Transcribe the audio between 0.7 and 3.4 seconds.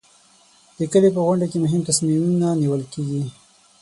د کلي په غونډه کې مهم تصمیمونه نیول کېږي.